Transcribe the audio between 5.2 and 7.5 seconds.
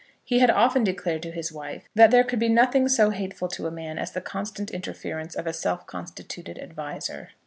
of a self constituted adviser.